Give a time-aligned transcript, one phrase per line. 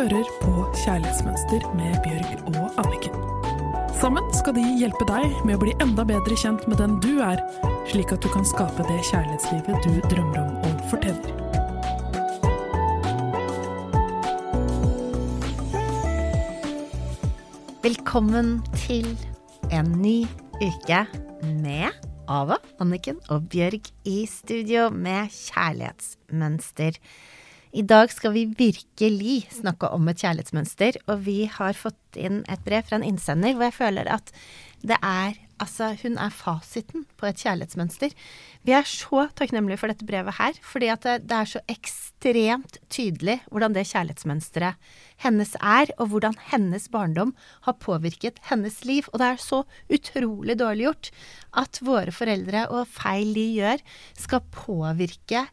[0.00, 3.16] hører på Kjærlighetsmønster med Bjørg og Anniken.
[4.00, 7.42] Sammen skal de hjelpe deg med å bli enda bedre kjent med den du er,
[7.90, 11.34] slik at du kan skape det kjærlighetslivet du drømmer om og fortjener.
[17.84, 18.54] Velkommen
[18.86, 19.10] til
[19.68, 20.22] en ny
[20.62, 21.02] uke
[21.60, 21.92] med
[22.24, 26.96] Ava, Anniken og Bjørg i studio med kjærlighetsmønster.
[27.70, 32.64] I dag skal vi virkelig snakke om et kjærlighetsmønster, og vi har fått inn et
[32.66, 34.32] brev fra en innsender hvor jeg føler at
[34.82, 38.14] det er Altså, hun er fasiten på et kjærlighetsmønster.
[38.64, 42.78] Vi er så takknemlige for dette brevet her, fordi at det, det er så ekstremt
[42.88, 44.80] tydelig hvordan det kjærlighetsmønsteret
[45.20, 47.34] hennes er, og hvordan hennes barndom
[47.68, 49.04] har påvirket hennes liv.
[49.12, 49.60] Og det er så
[49.92, 51.12] utrolig dårlig gjort
[51.60, 53.84] at våre foreldre og feil de gjør,
[54.16, 55.44] skal påvirke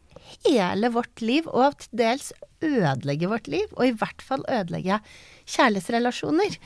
[0.46, 2.32] hele vårt liv, og til dels
[2.64, 5.00] ødelegge vårt liv, og i hvert fall ødelegge
[5.48, 6.58] kjærlighetsrelasjoner.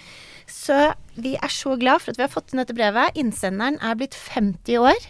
[0.49, 0.79] Så
[1.15, 3.17] vi er så glad for at vi har fått inn dette brevet.
[3.19, 5.09] Innsenderen er blitt 50 år.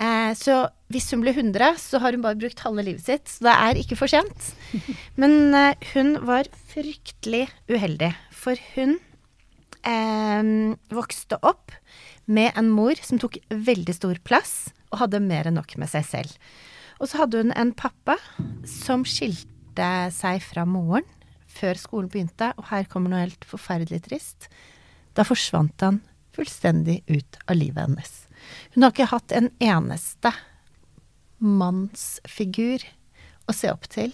[0.00, 0.62] Eh, så
[0.92, 3.28] hvis hun blir 100, så har hun bare brukt halve livet sitt.
[3.28, 4.52] Så det er ikke for sent.
[5.20, 8.98] Men eh, hun var fryktelig uheldig, for hun
[9.84, 10.52] eh,
[10.94, 11.74] vokste opp
[12.30, 16.06] med en mor som tok veldig stor plass, og hadde mer enn nok med seg
[16.06, 16.34] selv.
[17.00, 18.18] Og så hadde hun en pappa
[18.68, 21.06] som skilte seg fra moren
[21.50, 24.46] før skolen begynte, og her kommer noe helt forferdelig trist.
[25.16, 26.00] Da forsvant han
[26.36, 28.12] fullstendig ut av livet hennes.
[28.74, 30.32] Hun har ikke hatt en eneste
[31.40, 32.84] mannsfigur
[33.48, 34.12] å se opp til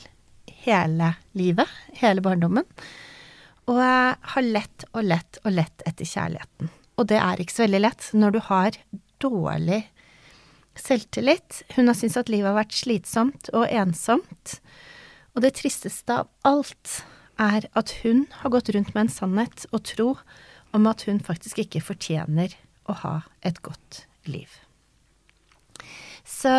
[0.65, 1.69] hele livet,
[2.01, 2.67] hele barndommen,
[3.67, 6.71] og har lett og lett og lett etter kjærligheten.
[6.97, 8.79] Og det er ikke så veldig lett når du har
[9.23, 9.83] dårlig
[10.81, 11.63] selvtillit.
[11.77, 14.59] Hun har syntes at livet har vært slitsomt og ensomt.
[15.37, 17.01] Og det tristeste av alt
[17.43, 20.09] er at hun har gått rundt med en sannhet og tro
[20.77, 22.55] om at hun faktisk ikke fortjener
[22.89, 23.17] å ha
[23.47, 24.49] et godt liv.
[26.27, 26.53] Så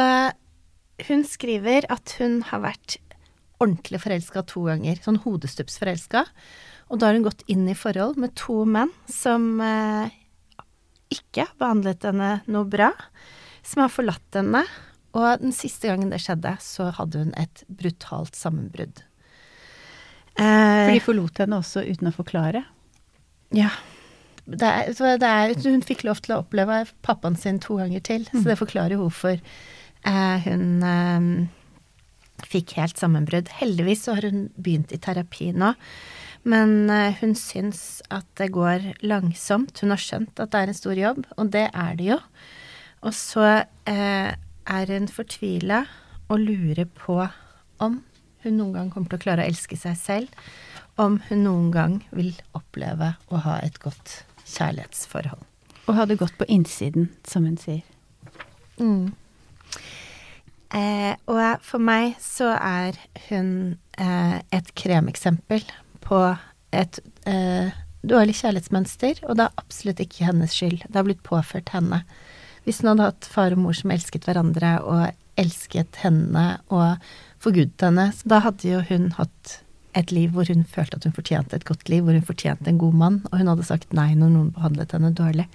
[1.08, 2.98] hun skriver at hun har vært
[3.62, 6.24] ordentlig forelska to ganger, sånn hodestupsforelska.
[6.94, 10.14] Og da har hun gått inn i forhold med to menn som eh,
[11.14, 12.92] ikke behandlet henne noe bra,
[13.68, 14.64] som har forlatt henne.
[15.18, 19.04] Og den siste gangen det skjedde, så hadde hun et brutalt sammenbrudd.
[20.38, 22.62] For de forlot henne også uten å forklare?
[23.56, 23.72] Ja.
[24.48, 28.28] Det er, det er, hun fikk lov til å oppleve pappaen sin to ganger til,
[28.30, 28.38] mm.
[28.38, 31.26] så det forklarer hvorfor eh, hun eh,
[32.48, 33.52] fikk helt sammenbrudd.
[33.60, 35.74] Heldigvis så har hun begynt i terapi nå,
[36.48, 39.84] men eh, hun syns at det går langsomt.
[39.84, 42.22] Hun har skjønt at det er en stor jobb, og det er det jo.
[43.06, 43.46] Og så
[43.90, 45.84] eh, er hun fortvila
[46.28, 47.20] og lurer på
[47.84, 48.02] om
[48.44, 50.42] hun noen gang kommer til å klare å elske seg selv,
[50.98, 55.44] om hun noen gang vil oppleve å ha et godt kjærlighetsforhold.
[55.88, 57.86] Og ha det godt på innsiden, som hun sier.
[58.82, 59.14] Mm.
[60.76, 62.98] Eh, og for meg så er
[63.30, 65.64] hun eh, et kremeksempel
[66.04, 66.22] på
[66.76, 67.72] et eh,
[68.08, 70.84] dårlig kjærlighetsmønster, og det er absolutt ikke hennes skyld.
[70.88, 72.04] Det har blitt påført henne.
[72.68, 75.06] Hvis hun hadde hatt far og mor som elsket hverandre og
[75.40, 77.00] elsket henne og
[77.40, 79.62] forgudet henne, så da hadde jo hun hatt
[79.98, 82.82] et liv hvor hun følte at hun fortjente et godt liv, hvor hun fortjente en
[82.82, 85.48] god mann, og hun hadde sagt nei når noen behandlet henne dårlig.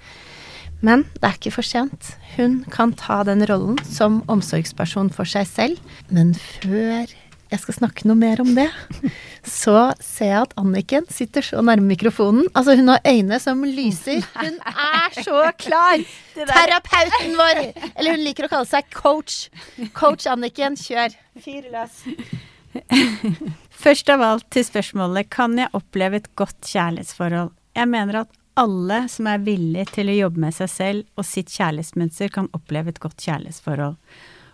[0.83, 2.15] Men det er ikke for sent.
[2.35, 5.93] Hun kan ta den rollen som omsorgsperson for seg selv.
[6.11, 7.13] Men før
[7.53, 8.69] jeg skal snakke noe mer om det,
[9.45, 12.47] så ser jeg at Anniken sitter så nærme mikrofonen.
[12.57, 14.25] Altså, hun har øyne som lyser.
[14.39, 16.05] Hun er så klar!
[16.35, 17.63] Terapeuten vår!
[17.93, 19.47] Eller hun liker å kalle seg coach.
[19.97, 21.13] Coach Anniken, kjør.
[21.45, 22.03] Fyr løs.
[23.83, 27.53] Først av alt til spørsmålet kan jeg oppleve et godt kjærlighetsforhold.
[27.77, 31.53] Jeg mener at alle som er villig til å jobbe med seg selv og sitt
[31.53, 33.97] kjærlighetsmønster, kan oppleve et godt kjærlighetsforhold.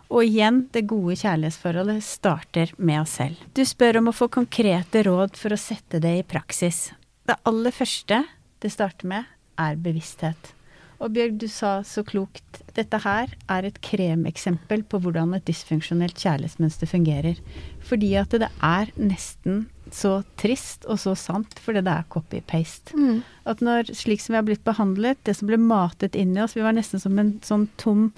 [0.08, 3.40] Og igjen, det gode kjærlighetsforholdet starter med oss selv.
[3.52, 6.88] Du spør om å få konkrete råd for å sette det i praksis.
[7.28, 8.22] Det aller første
[8.62, 9.26] det starter med,
[9.60, 10.54] er bevissthet.
[10.98, 16.18] Og Bjørg, du sa så klokt dette her er et kremeksempel på hvordan et dysfunksjonelt
[16.18, 17.38] kjærlighetsmønster fungerer.
[17.86, 22.96] Fordi at det er nesten så trist og så sant, fordi det er copy-paste.
[22.96, 23.20] Mm.
[23.48, 26.56] At når, slik som vi har blitt behandlet, det som ble matet inn i oss
[26.56, 28.10] Vi var nesten som en sånn tom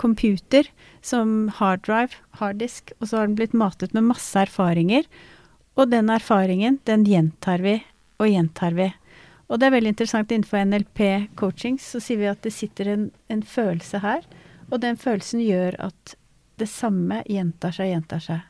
[0.00, 0.68] computer,
[1.02, 5.08] som harddrive, harddisk, og så har den blitt matet med masse erfaringer.
[5.78, 7.78] Og den erfaringen, den gjentar vi
[8.18, 8.90] og gjentar vi.
[9.48, 13.42] Og det er veldig interessant innenfor NLP-coaching, så sier vi at det sitter en, en,
[13.42, 14.26] følelse her,
[14.68, 16.16] og den følelsen gjør at
[16.60, 18.42] det samme gjentar seg, gjentar seg.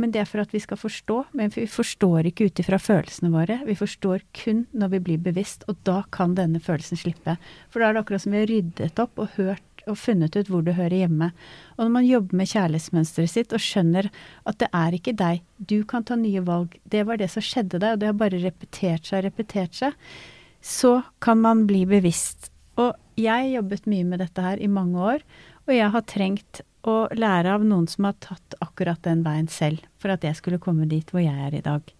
[0.00, 1.20] Men det er for at vi skal forstå.
[1.38, 3.60] Men vi forstår ikke ut ifra følelsene våre.
[3.66, 7.36] Vi forstår kun når vi blir bevisst, og da kan denne følelsen slippe.
[7.70, 10.48] For da er det akkurat som vi har ryddet opp og hørt og funnet ut
[10.50, 11.30] hvor det hører hjemme.
[11.76, 14.10] Og når man jobber med kjærlighetsmønsteret sitt og skjønner
[14.48, 17.78] at det er ikke deg, du kan ta nye valg, det var det som skjedde
[17.78, 19.96] deg, og det har bare repetert seg, og repetert seg,
[20.64, 22.50] så kan man bli bevisst.
[22.80, 25.26] Og jeg jobbet mye med dette her i mange år,
[25.68, 29.84] og jeg har trengt å lære av noen som har tatt akkurat den veien selv,
[30.00, 31.94] for at jeg skulle komme dit hvor jeg er i dag.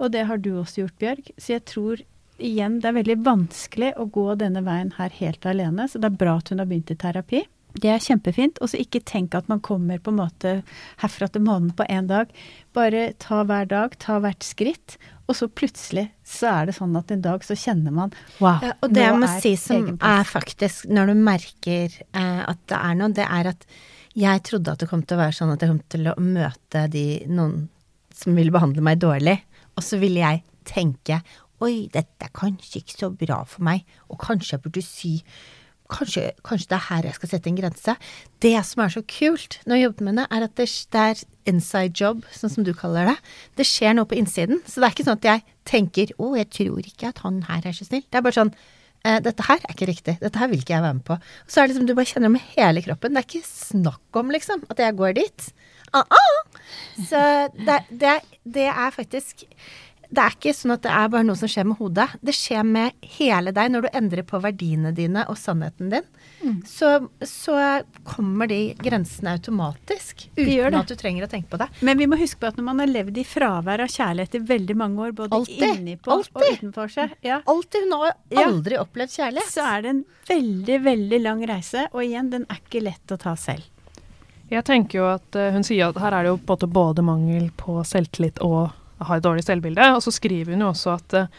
[0.00, 1.30] Og det har du også gjort, Bjørg.
[1.36, 2.02] Så jeg tror
[2.40, 6.20] igjen det er veldig vanskelig å gå denne veien her helt alene, så det er
[6.22, 7.44] bra at hun har begynt i terapi.
[7.78, 8.58] Det er kjempefint.
[8.60, 10.54] Og så ikke tenk at man kommer på en måte
[11.02, 12.32] herfra til månen på én dag.
[12.76, 14.98] Bare ta hver dag, ta hvert skritt.
[15.30, 18.72] Og så plutselig så er det sånn at en dag så kjenner man wow, ja,
[18.82, 22.96] Og det jeg må si som er faktisk, når du merker eh, at det er
[22.98, 23.66] noe, det er at
[24.18, 26.82] jeg trodde at det kom til å være sånn at jeg kom til å møte
[26.90, 27.68] de, noen
[28.20, 29.36] som ville behandle meg dårlig,
[29.78, 31.20] og så ville jeg tenke
[31.62, 35.14] oi, dette er kanskje ikke så bra for meg, og kanskje jeg burde si
[35.90, 37.94] Kanskje, kanskje det er her jeg skal sette en grense.
[38.44, 41.22] Det som er så kult når jeg jobber med det, er at det, det er
[41.50, 43.16] inside job, sånn som du kaller det.
[43.60, 44.62] Det skjer noe på innsiden.
[44.66, 47.66] Så det er ikke sånn at jeg tenker å, jeg tror ikke at han her
[47.70, 48.04] er så snill.
[48.06, 50.16] Det er bare sånn eh, dette her er ikke riktig.
[50.22, 51.18] Dette her vil ikke jeg være med på.
[51.18, 53.16] Og så er det liksom, du bare kjenner det med hele kroppen.
[53.16, 55.50] Det er ikke snakk om, liksom, at jeg går dit.
[55.90, 56.40] Ah, ah.
[57.08, 57.20] Så
[57.56, 59.42] det, det, det er faktisk
[60.10, 62.08] det er ikke sånn at det er bare noe som skjer med hodet.
[62.26, 63.68] Det skjer med hele deg.
[63.70, 66.08] Når du endrer på verdiene dine og sannheten din,
[66.66, 66.88] så,
[67.22, 67.54] så
[68.08, 70.24] kommer de grensene automatisk.
[70.34, 71.68] Uten at du trenger å tenke på det.
[71.86, 74.42] Men vi må huske på at når man har levd i fravær av kjærlighet i
[74.50, 75.66] veldig mange år, både Alltid.
[75.76, 77.86] innipå og utenfor seg, ja, Alltid.
[77.86, 78.46] Hun har Ja.
[78.48, 79.52] aldri opplevd kjærlighet.
[79.54, 81.86] så er det en veldig, veldig lang reise.
[81.92, 83.62] Og igjen, den er ikke lett å ta selv.
[84.50, 87.78] Jeg tenker jo at eh, Hun sier at her er det jo både mangel på
[87.86, 88.72] selvtillit og
[89.06, 89.88] har et dårlig selvbilde.
[89.96, 91.38] Og så skriver hun jo også at eh,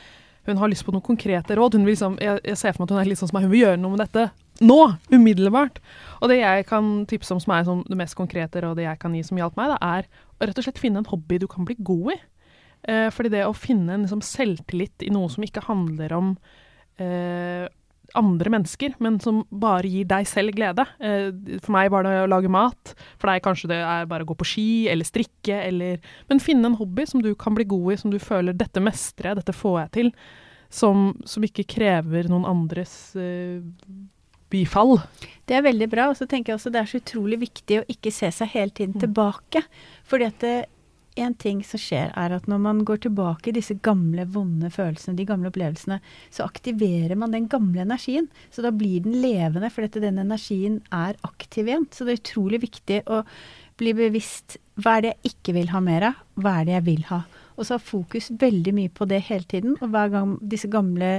[0.50, 1.78] hun har lyst på noen konkrete råd.
[1.78, 3.48] Hun vil liksom, jeg, jeg ser for meg at hun er litt sånn som meg,
[3.48, 4.30] hun vil gjøre noe med dette
[4.62, 4.80] nå,
[5.14, 5.80] umiddelbart.
[6.22, 9.16] Og det jeg kan tipse om som er sånn, det mest konkrete rådet jeg kan
[9.18, 11.66] gi som hjalp meg, da, er å rett og slett finne en hobby du kan
[11.68, 12.18] bli god i.
[12.90, 16.34] Eh, fordi det å finne en liksom, selvtillit i noe som ikke handler om
[17.02, 17.68] eh,
[18.18, 20.86] andre mennesker, men som bare gir deg selv glede.
[21.00, 21.30] Eh,
[21.64, 22.94] for meg var det å lage mat.
[23.22, 26.00] For deg kanskje det er bare å gå på ski eller strikke eller
[26.30, 29.32] Men finne en hobby som du kan bli god i, som du føler 'dette mestrer
[29.32, 30.14] jeg, dette får jeg til'.
[30.72, 33.60] Som, som ikke krever noen andres uh,
[34.52, 35.02] bifall.
[35.44, 36.06] Det er veldig bra.
[36.12, 38.72] Og så tenker jeg også det er så utrolig viktig å ikke se seg hele
[38.72, 39.66] tiden tilbake.
[40.08, 40.56] Fordi at det,
[41.20, 45.18] en ting som skjer, er at når man går tilbake i disse gamle, vonde følelsene,
[45.18, 46.00] de gamle opplevelsene,
[46.32, 48.30] så aktiverer man den gamle energien.
[48.52, 51.90] Så da blir den levende, for dette, den energien er aktiv igjen.
[51.92, 53.24] Så det er utrolig viktig å
[53.82, 56.88] bli bevisst hva er det jeg ikke vil ha mer av, hva er det jeg
[56.88, 57.24] vil ha.
[57.62, 59.76] Og så ha fokus veldig mye på det hele tiden.
[59.86, 61.12] Og hver gang disse gamle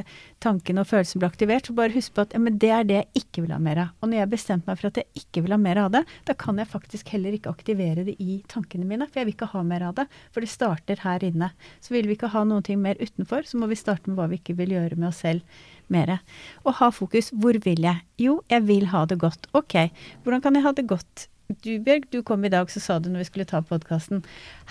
[0.43, 2.97] tankene og følelsene blir aktivert, så bare husk på at ja, men det er det
[2.97, 3.93] jeg ikke vil ha mer av.
[4.03, 6.03] Og når jeg har bestemt meg for at jeg ikke vil ha mer av det,
[6.27, 9.53] da kan jeg faktisk heller ikke aktivere det i tankene mine, for jeg vil ikke
[9.55, 10.09] ha mer av det.
[10.35, 11.53] For det starter her inne.
[11.79, 14.43] Så vil vi ikke ha noe mer utenfor, så må vi starte med hva vi
[14.43, 15.47] ikke vil gjøre med oss selv
[15.93, 16.19] mer.
[16.67, 17.31] Og ha fokus.
[17.31, 18.03] Hvor vil jeg?
[18.19, 19.47] Jo, jeg vil ha det godt.
[19.55, 19.79] Ok,
[20.25, 21.29] hvordan kan jeg ha det godt?
[21.63, 24.23] Du Bjørg, du kom i dag, så sa du når vi skulle ta podkasten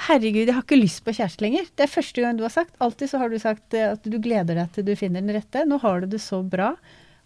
[0.08, 1.68] Herregud, jeg har ikke lyst på kjæreste lenger.
[1.76, 2.74] Det er første gang du har sagt.
[2.82, 5.66] Alltid så har du sagt eh, at du gleder deg til du finner den rette.
[5.68, 6.74] Nå har du det så bra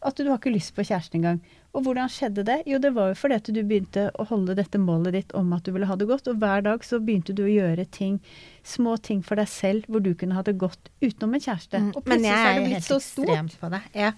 [0.06, 1.40] at du har ikke lyst på kjæreste engang.
[1.76, 2.62] Og hvordan skjedde det?
[2.70, 5.66] Jo, det var jo fordi at du begynte å holde dette målet ditt om at
[5.68, 8.22] du ville ha det godt, og hver dag så begynte du å gjøre ting,
[8.66, 11.82] små ting for deg selv, hvor du kunne ha det godt utenom en kjæreste.
[11.92, 13.30] Og Mm, Men plutselig jeg så er er det blitt helt så stort.
[13.36, 13.82] ekstrem på det.
[13.94, 14.14] Jeg,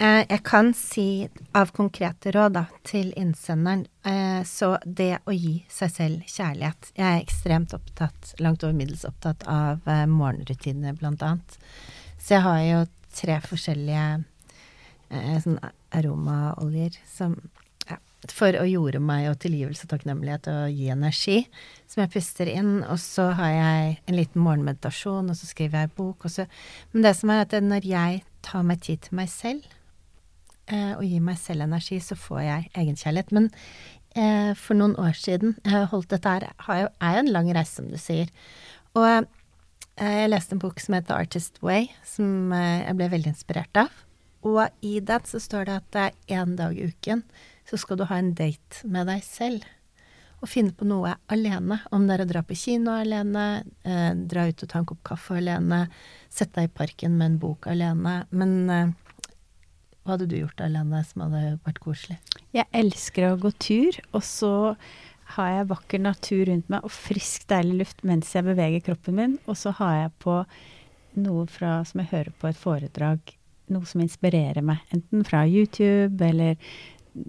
[0.00, 1.06] eh, jeg kan si
[1.54, 7.06] av konkrete råd da, til innsenderen, eh, så det å gi seg selv kjærlighet Jeg
[7.06, 11.58] er ekstremt opptatt, langt over middels opptatt av morgenrutinene, morgenrutiner, blant annet.
[12.18, 14.24] Så jeg har jo tre forskjellige
[15.10, 15.58] eh, sånn
[15.96, 17.36] aromaoljer som
[17.86, 17.98] ja,
[18.32, 21.38] for å jorde meg og tilgivelse og takknemlighet og gi energi,
[21.86, 22.80] som jeg puster inn.
[22.84, 26.28] Og så har jeg en liten morgenmeditasjon, og så skriver jeg bok.
[26.32, 26.48] Så,
[26.92, 29.66] men det som er at når jeg tar meg tid til meg selv,
[30.72, 33.32] eh, og gir meg selv energi, så får jeg egenkjærlighet.
[33.36, 33.50] Men
[34.16, 36.48] eh, for noen år siden Jeg har holdt dette her
[36.82, 38.32] jo, er jo en lang reise, som du sier.
[38.96, 43.34] Og eh, jeg leste en bok som heter Artist Way, som eh, jeg ble veldig
[43.34, 44.02] inspirert av.
[44.46, 47.24] Og i den så står det at det er én dag i uken
[47.66, 49.64] så skal du ha en date med deg selv.
[50.44, 51.80] Og finne på noe alene.
[51.94, 55.02] Om det er å dra på kino alene, eh, dra ut og ta en kopp
[55.02, 55.86] kaffe alene,
[56.28, 58.14] sette deg i parken med en bok alene.
[58.30, 58.92] Men eh,
[60.04, 62.20] hva hadde du gjort alene som hadde vært koselig?
[62.54, 64.52] Jeg elsker å gå tur, og så
[65.36, 69.38] har jeg vakker natur rundt meg og frisk, deilig luft mens jeg beveger kroppen min.
[69.50, 70.36] Og så har jeg på
[71.16, 73.34] noe fra, som jeg hører på et foredrag,
[73.74, 74.82] noe som inspirerer meg.
[74.94, 76.56] Enten fra YouTube eller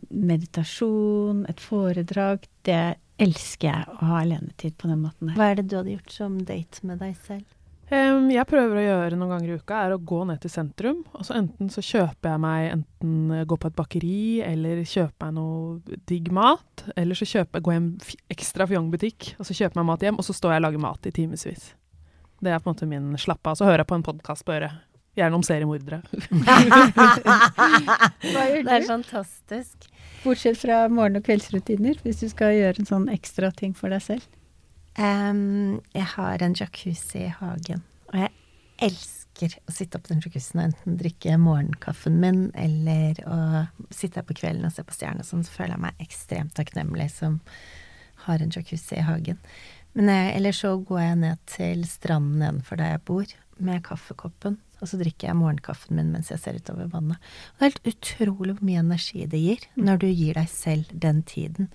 [0.10, 2.48] meditasjon, et foredrag.
[2.68, 5.38] Det elsker jeg å ha alenetid på den måten her.
[5.40, 7.46] Hva er det du hadde gjort som date med deg selv?
[7.88, 11.00] Um, jeg prøver å gjøre noen ganger i uka, er å gå ned til sentrum.
[11.16, 15.38] Og så enten så kjøper jeg meg enten gå på et bakeri, eller kjøper meg
[15.38, 16.84] noe digg mat.
[17.00, 17.92] Eller så kjøper, går jeg en
[18.36, 20.84] ekstra fjongbutikk, og så kjøper jeg meg mat hjem, og så står jeg og lager
[20.84, 21.72] mat i timevis.
[22.44, 23.58] Det er på en måte min slappe av.
[23.58, 24.84] Så hører jeg på en podkast på øret.
[25.18, 26.02] Gjerne om seriemordere.
[28.22, 29.88] Det er fantastisk.
[30.24, 34.04] Bortsett fra morgen- og kveldsrutiner, hvis du skal gjøre en sånn ekstra ting for deg
[34.06, 34.26] selv.
[34.98, 38.32] Um, jeg har en jacuzzi i hagen, og jeg
[38.88, 43.38] elsker å sitte opp den jacuzzien og enten drikke morgenkaffen min eller å
[43.94, 45.26] sitte her på kvelden og se på stjerner.
[45.26, 47.40] Sånn så føler jeg meg ekstremt takknemlig som
[48.26, 49.38] har en jacuzzi i hagen.
[49.98, 54.60] Men jeg, eller så går jeg ned til stranden nedenfor der jeg bor, med kaffekoppen.
[54.82, 57.18] Og så drikker jeg morgenkaffen min mens jeg ser utover vannet.
[57.18, 60.92] Og det er helt utrolig hvor mye energi det gir når du gir deg selv
[60.94, 61.72] den tiden,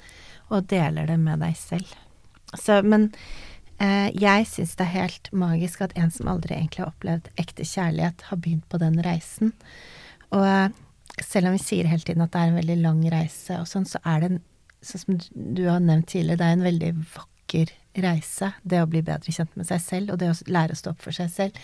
[0.53, 1.97] og deler det med deg selv.
[2.53, 3.11] Så, men
[3.81, 7.67] eh, jeg syns det er helt magisk at en som aldri egentlig har opplevd ekte
[7.67, 9.55] kjærlighet, har begynt på den reisen.
[10.31, 10.69] Og eh,
[11.21, 13.89] selv om vi sier hele tiden at det er en veldig lang reise og sånn,
[13.89, 14.43] så er det en,
[14.83, 15.23] sånn som
[15.57, 18.53] du har nevnt tidligere, det er en veldig vakker reise.
[18.63, 21.05] Det å bli bedre kjent med seg selv, og det å lære å stå opp
[21.05, 21.63] for seg selv.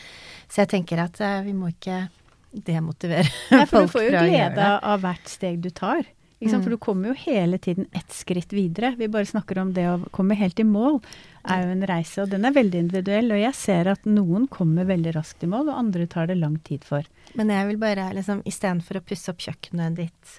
[0.48, 2.06] Så jeg tenker at eh, vi må ikke
[2.52, 5.70] demotivere Ja, for folk du får jo fra å gjøre glede av hvert steg du
[5.70, 6.06] tar.
[6.38, 6.52] Mm.
[6.62, 8.92] For du kommer jo hele tiden ett skritt videre.
[8.98, 11.00] Vi bare snakker om det å komme helt i mål
[11.48, 13.32] er jo en reise, og den er veldig individuell.
[13.34, 16.54] Og jeg ser at noen kommer veldig raskt i mål, og andre tar det lang
[16.62, 17.06] tid for.
[17.34, 20.38] Men jeg vil bare liksom istedenfor å pusse opp kjøkkenet ditt,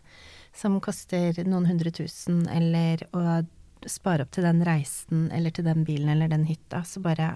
[0.56, 3.42] som koster noen hundre tusen, eller å
[3.88, 7.36] spare opp til den reisen, eller til den bilen eller den hytta, så bare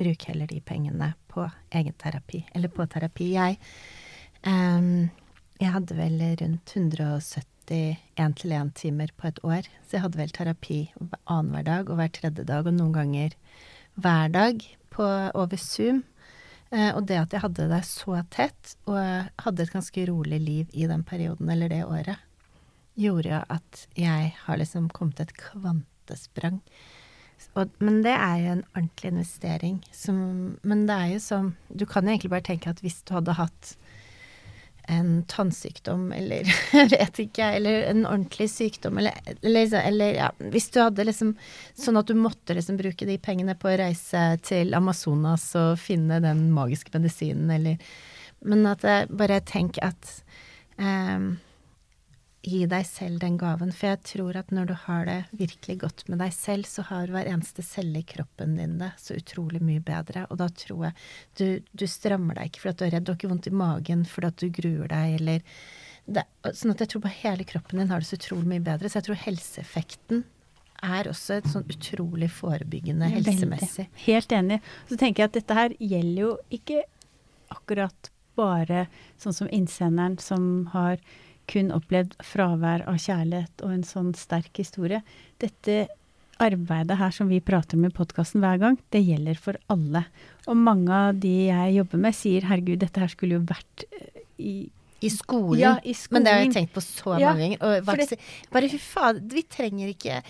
[0.00, 1.44] bruk heller de pengene på
[1.76, 3.32] egen terapi, eller på terapi.
[3.34, 3.58] Jeg,
[4.46, 5.10] um,
[5.60, 10.80] jeg hadde vel rundt 170 én-til-én timer på et år, så jeg hadde vel terapi
[11.26, 13.36] annenhver dag og hver tredje dag, og noen ganger
[14.00, 16.02] hver dag på, over Zoom.
[16.70, 18.98] Uh, og det at jeg hadde det så tett, og
[19.44, 22.18] hadde et ganske rolig liv i den perioden eller det året,
[23.00, 26.60] gjorde at jeg har liksom kommet et kvantesprang.
[27.56, 29.80] Og, men det er jo en ordentlig investering.
[29.96, 30.18] Som,
[30.62, 33.38] men det er jo som Du kan jo egentlig bare tenke at hvis du hadde
[33.38, 33.74] hatt
[34.90, 36.48] en tannsykdom eller
[36.90, 41.34] vet ikke, eller en ordentlig sykdom, eller, eller, eller ja, Hvis du hadde liksom
[41.78, 46.18] Sånn at du måtte liksom bruke de pengene på å reise til Amazonas og finne
[46.24, 47.78] den magiske medisinen, eller
[48.40, 50.10] Men at jeg bare tenk at
[50.80, 51.34] ehm,
[52.40, 56.06] Gi deg selv den gaven, for jeg tror at når du har det virkelig godt
[56.08, 59.82] med deg selv, så har hver eneste celle i kroppen din det så utrolig mye
[59.84, 60.24] bedre.
[60.32, 60.94] Og da tror jeg
[61.36, 63.54] du, du strammer deg ikke fordi at du er redd, du har ikke vondt i
[63.60, 65.44] magen fordi at du gruer deg, eller
[66.10, 66.24] det,
[66.56, 68.88] Sånn at jeg tror på hele kroppen din har det så utrolig mye bedre.
[68.88, 70.24] Så jeg tror helseeffekten
[70.80, 73.90] er også et sånn utrolig forebyggende helsemessig.
[74.06, 74.62] Helt enig.
[74.88, 76.86] Så tenker jeg at dette her gjelder jo ikke
[77.52, 78.86] akkurat bare
[79.20, 81.02] sånn som innsenderen som har
[81.50, 85.02] kun opplevd fravær av kjærlighet og en sånn sterk historie.
[85.42, 85.88] Dette
[86.40, 90.06] arbeidet her som vi prater om i podkasten hver gang, det gjelder for alle.
[90.48, 94.22] Og mange av de jeg jobber med, sier herregud, dette her skulle jo vært eh,
[94.40, 94.54] i
[95.02, 95.58] I skolen.
[95.60, 96.66] Ja, i Men det har jeg skolen.
[96.66, 97.62] tenkt på så Ja, mange ganger.
[97.64, 98.16] Og for
[98.52, 100.22] bare, fy faen, vi trenger ikke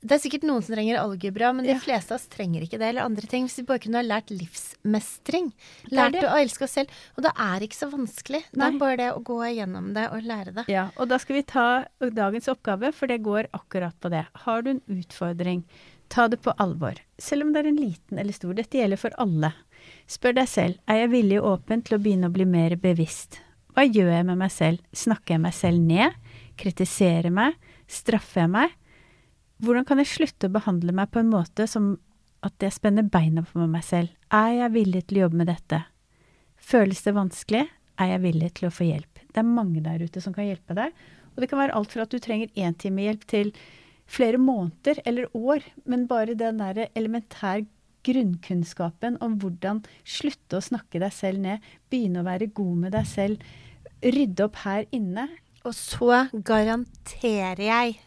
[0.00, 1.78] Det er sikkert noen som trenger algebra, men de Ja.
[1.82, 2.82] fleste av oss trenger ikke det.
[2.92, 3.48] Eller andre ting.
[3.48, 5.52] Hvis vi bare kunne ha lært livsmestring.
[5.90, 6.88] Lært å elske oss selv.
[7.16, 8.44] Og det er ikke så vanskelig.
[8.52, 10.68] Det er bare det å gå igjennom det og lære det.
[10.68, 14.26] Ja, og da skal vi ta dagens oppgave, for det går akkurat på det.
[14.44, 15.64] Har du en utfordring,
[16.08, 16.94] ta det på alvor.
[17.18, 18.54] Selv om det er en liten eller stor.
[18.54, 19.52] Dette gjelder for alle.
[20.06, 23.40] Spør deg selv, er jeg villig og åpen til å begynne å bli mer bevisst?
[23.72, 24.80] Hva gjør jeg med meg selv?
[24.92, 26.16] Snakker jeg meg selv ned?
[26.60, 27.56] Kritiserer meg?
[27.88, 28.74] Straffer jeg meg?
[29.62, 31.94] Hvordan kan jeg slutte å behandle meg på en måte som
[32.42, 34.12] at jeg spenner beina på meg selv?
[34.34, 35.84] Er jeg villig til å jobbe med dette?
[36.58, 37.64] Føles det vanskelig?
[38.00, 39.22] Er jeg villig til å få hjelp?
[39.32, 40.92] Det er mange der ute som kan hjelpe deg.
[41.32, 43.54] Og det kan være alt fra at du trenger én time hjelp til
[44.12, 47.62] flere måneder eller år, men bare den der elementær
[48.06, 53.08] grunnkunnskapen om hvordan slutte å snakke deg selv ned, begynne å være god med deg
[53.08, 53.52] selv,
[54.02, 55.28] rydde opp her inne.
[55.62, 58.00] Og så garanterer jeg,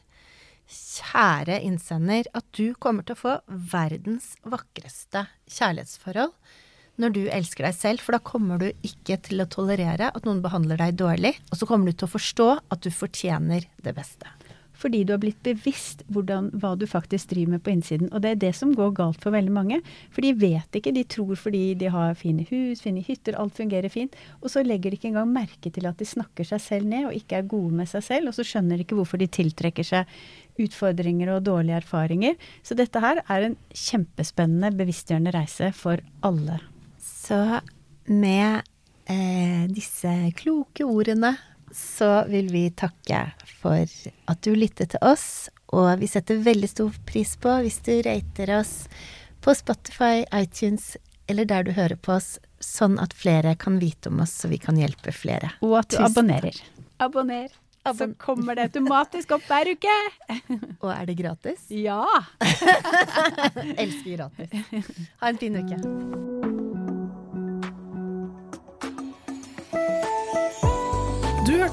[0.65, 3.35] kjære innsender, at du kommer til å få
[3.71, 6.33] verdens vakreste kjærlighetsforhold
[7.01, 10.41] når du elsker deg selv, for da kommer du ikke til å tolerere at noen
[10.43, 14.31] behandler deg dårlig, og så kommer du til å forstå at du fortjener det beste.
[14.79, 18.11] Fordi du har blitt bevisst hvordan, hva du faktisk driver med på innsiden.
[18.11, 19.79] Og det er det som går galt for veldig mange.
[20.13, 20.93] For de vet ikke.
[20.95, 24.15] De tror fordi de har fine hus, fine hytter, alt fungerer fint.
[24.41, 27.17] Og så legger de ikke engang merke til at de snakker seg selv ned og
[27.17, 28.31] ikke er gode med seg selv.
[28.31, 30.15] Og så skjønner de ikke hvorfor de tiltrekker seg
[30.61, 32.37] utfordringer og dårlige erfaringer.
[32.63, 36.59] Så dette her er en kjempespennende, bevisstgjørende reise for alle.
[37.01, 37.59] Så
[38.11, 38.61] med
[39.09, 41.35] eh, disse kloke ordene
[41.75, 43.25] så vil vi takke
[43.59, 43.83] for
[44.31, 48.53] at du lyttet til oss, og vi setter veldig stor pris på hvis du rater
[48.59, 48.85] oss
[49.43, 50.95] på Spotify, iTunes
[51.27, 54.59] eller der du hører på oss, sånn at flere kan vite om oss, så vi
[54.61, 55.51] kan hjelpe flere.
[55.65, 56.63] Og at du Tusen abonnerer.
[57.01, 57.53] Abonner.
[57.97, 59.97] Så kommer det automatisk opp hver uke.
[60.83, 61.67] Og er det gratis?
[61.69, 62.01] Ja!
[63.83, 64.89] Elsker gratis.
[65.21, 66.44] Ha en fin uke.